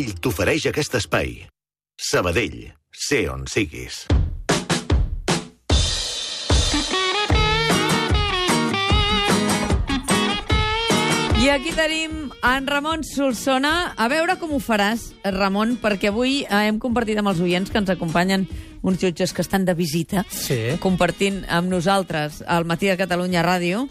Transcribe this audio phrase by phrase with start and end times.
[0.00, 1.28] Ell t'ofereix aquest espai.
[2.08, 2.56] Sabadell,
[3.06, 4.00] sé on siguis.
[11.44, 13.92] I aquí tenim en Ramon Solsona.
[14.00, 17.80] A veure com ho faràs, Ramon, perquè avui eh, hem compartit amb els oients que
[17.82, 18.46] ens acompanyen
[18.84, 20.76] uns jutges que estan de visita, Sí.
[20.80, 23.86] compartint amb nosaltres el Matí de Catalunya Ràdio,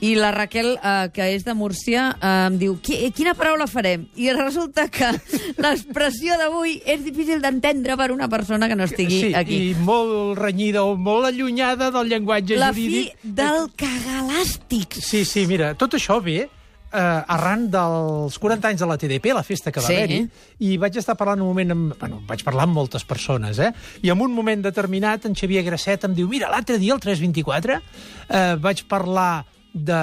[0.00, 4.06] i la Raquel, eh, que és de Múrcia, eh, em diu, "Qui- quina paraula farem?
[4.16, 5.08] I resulta que
[5.58, 9.70] l'expressió d'avui és difícil d'entendre per una persona que no estigui sí, aquí.
[9.70, 13.16] i molt renyida o molt allunyada del llenguatge La fi jurídic.
[13.22, 15.00] del cagalàstic.
[15.00, 16.48] Sí, sí, mira, tot això ve
[16.90, 19.94] eh, arran dels 40 anys de la TDP, la festa que va Sí.
[19.94, 20.30] haver-hi,
[20.60, 21.98] i vaig estar parlant un moment amb...
[21.98, 23.72] Bueno, vaig parlar amb moltes persones, eh?
[24.02, 27.82] I en un moment determinat, en Xavier Grasset em diu, mira, l'altre dia, el 324,
[28.30, 30.02] eh, vaig parlar de...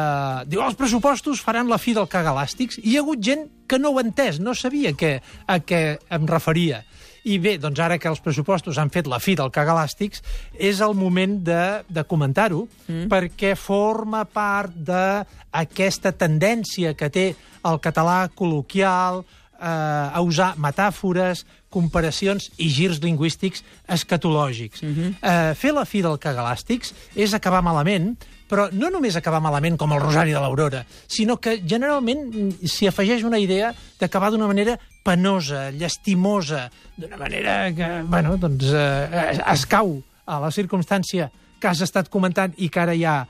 [0.50, 3.92] Diu, els pressupostos faran la fi del cagalàstics, i hi ha hagut gent que no
[3.92, 5.82] ho ha entès, no sabia que, a què
[6.14, 6.84] em referia.
[7.26, 10.22] I bé, doncs ara que els pressupostos han fet la fi del cagalàstics,
[10.62, 13.08] és el moment de, de comentar-ho, mm.
[13.10, 17.26] perquè forma part d'aquesta tendència que té
[17.66, 19.24] el català col·loquial
[19.60, 24.82] eh, a usar metàfores, comparacions i girs lingüístics escatològics.
[24.84, 25.14] Mm -hmm.
[25.22, 28.16] eh, fer la fi del cagalàstics és acabar malament,
[28.50, 32.88] però no només acabar malament com el Rosari de l'Aurora, sinó que generalment mm, s'hi
[32.88, 39.66] afegeix una idea d'acabar d'una manera penosa, llastimosa, d'una manera que, bueno, doncs, eh, es
[39.66, 43.28] cau a la circumstància que has estat comentant i que ara ja,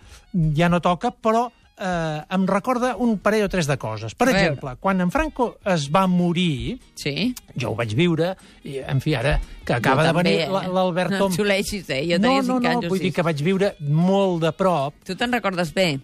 [0.55, 4.15] ja no toca, però eh, em recorda un parell o tres de coses.
[4.15, 7.33] Per exemple, quan en Franco es va morir, Sí.
[7.55, 10.49] jo ho vaig viure, i, en fi, ara que acaba Jo de venir eh?
[10.49, 11.31] l'Albert No Tom...
[11.31, 12.03] et xuleixis, eh?
[12.09, 13.15] Jo no, no, 5 no, vull dir 6.
[13.15, 14.93] que vaig viure molt de prop.
[15.05, 15.99] Tu te'n recordes bé?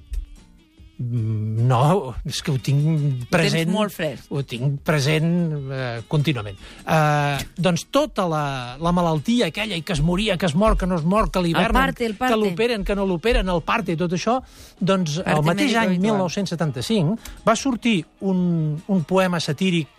[1.02, 3.66] Mm, No, és que ho tinc present...
[3.66, 4.28] tens molt fresc.
[4.34, 5.30] Ho tinc present
[5.72, 6.58] eh, contínuament.
[6.84, 8.44] Eh, doncs tota la,
[8.82, 11.44] la malaltia aquella, i que es moria, que es mor, que no es mor, que
[11.44, 14.40] l'hivernen, que l'operen, que no l'operen, el parte i tot això,
[14.80, 16.22] doncs Parte el mateix any, habitual.
[16.22, 17.98] 1975, va sortir
[18.28, 19.90] un, un poema satíric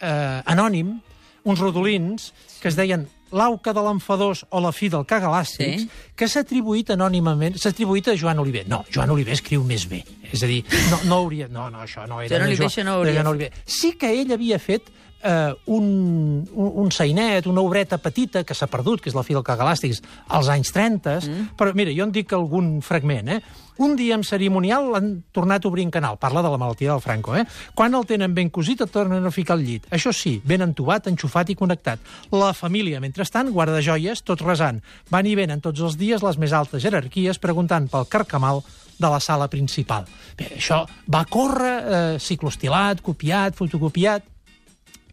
[0.00, 0.98] eh, anònim,
[1.44, 5.88] uns rodolins, que es deien L'auca de l'enfadós o la fi del cagalàstics, Sí.
[6.16, 8.64] que s'ha atribuït anònimament, s'ha atribuït a Joan Oliver.
[8.68, 10.04] No, Joan Oliver escriu més bé.
[10.32, 11.46] És a dir, no, no hauria...
[11.48, 13.52] No, no, això no era Joan Oliver, Jo- això no hauria Joan Oliver.
[13.66, 14.82] Sí que ell havia fet
[15.22, 19.36] eh, un, un, un sainet, una obreta petita que s'ha perdut, que és la fi
[19.36, 21.50] del cagalàstics, als anys 30, mm.
[21.58, 23.40] però mira, jo en dic algun fragment, eh?
[23.80, 27.00] Un dia en cerimonial l'han tornat a obrir en canal, parla de la malaltia del
[27.00, 27.46] Franco, eh?
[27.74, 29.86] Quan el tenen ben cosit et tornen a ficar al llit.
[29.88, 32.02] Això sí, ben entubat, enxufat i connectat.
[32.34, 34.82] La família, mentrestant, guarda joies, tots resant.
[35.08, 38.60] Van i venen tots els dies les més altes jerarquies preguntant pel carcamal
[39.00, 40.04] de la sala principal.
[40.36, 44.28] Bé, això va córrer eh, ciclostilat, copiat, fotocopiat,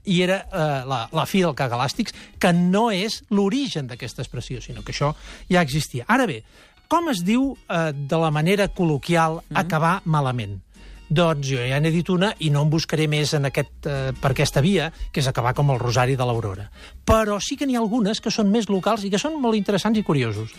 [0.07, 4.83] i era eh, la, la fi del cagalàstics, que no és l'origen d'aquesta expressió, sinó
[4.83, 5.13] que això
[5.51, 6.07] ja existia.
[6.07, 6.41] Ara bé,
[6.87, 10.61] com es diu eh, de la manera col·loquial acabar malament?
[11.07, 14.33] Doncs jo ja n'he dit una i no em buscaré més en aquest, eh, per
[14.33, 16.67] aquesta via, que és acabar com el Rosari de l'Aurora.
[17.07, 19.99] Però sí que n'hi ha algunes que són més locals i que són molt interessants
[19.99, 20.55] i curiosos.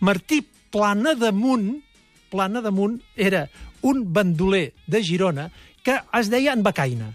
[0.00, 1.78] Martí Plana damunt,
[2.28, 3.46] Plana damunt era
[3.88, 5.48] un bandoler de Girona
[5.84, 7.14] que es deia en Becaina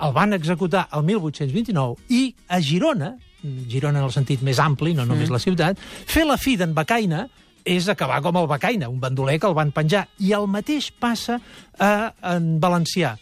[0.00, 3.14] el van executar el 1829 i a Girona,
[3.68, 7.26] Girona en el sentit més ampli, no només la ciutat, fer la fi d'en Becaina
[7.64, 10.06] és acabar com el Becaina, un bandoler que el van penjar.
[10.18, 11.38] I el mateix passa
[11.78, 11.90] a,
[12.34, 13.16] en valencià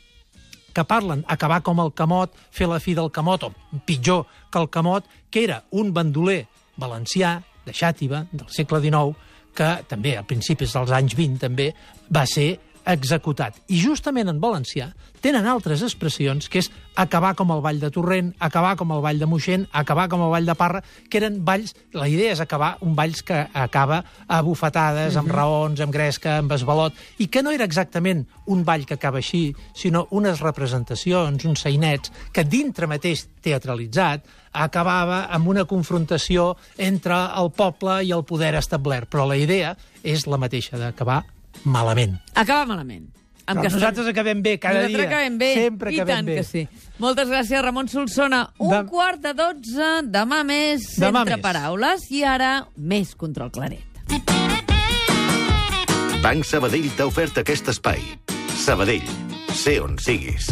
[0.74, 4.68] que parlen acabar com el Camot, fer la fi del Camot, o pitjor que el
[4.70, 6.44] Camot, que era un bandoler
[6.78, 9.16] valencià de Xàtiva, del segle XIX,
[9.58, 11.72] que també a principis dels anys 20 també
[12.14, 12.52] va ser
[12.88, 13.58] executat.
[13.68, 14.88] I justament en valencià
[15.20, 19.20] tenen altres expressions, que és acabar com el Vall de Torrent, acabar com el Vall
[19.20, 21.74] de Moixent, acabar com el Vall de Parra, que eren balls...
[21.92, 26.52] La idea és acabar un balls que acaba a bufetades, amb raons, amb gresca, amb
[26.56, 31.64] esbalot, i que no era exactament un ball que acaba així, sinó unes representacions, uns
[31.66, 34.26] sainets, que dintre mateix teatralitzat
[34.58, 39.10] acabava amb una confrontació entre el poble i el poder establert.
[39.10, 41.24] Però la idea és la mateixa, d'acabar
[41.64, 42.18] malament.
[42.34, 43.08] Acaba malament.
[43.48, 45.08] Amb Però que nosaltres acabem bé cada Nosaltres dia.
[45.08, 45.54] acabem bé.
[45.54, 46.34] Sempre I acabem tant bé.
[46.36, 46.68] que sí.
[46.98, 48.50] Moltes gràcies, Ramon Solsona.
[48.58, 51.42] Un Dem- quart de dotze, demà més, Demà entre més.
[51.42, 53.80] paraules, i ara més control claret.
[56.22, 58.02] Banc Sabadell t'ha ofert aquest espai.
[58.58, 59.06] Sabadell,
[59.54, 60.50] sé on siguis.